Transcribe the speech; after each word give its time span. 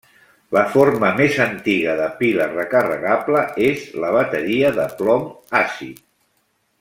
La 0.55 0.61
forma 0.75 1.09
més 1.19 1.35
antiga 1.45 1.93
de 1.99 2.07
pila 2.23 2.47
recarregable 2.55 3.43
és 3.69 3.85
la 4.05 4.11
bateria 4.19 4.75
de 4.81 4.91
plom-àcid. 5.03 6.05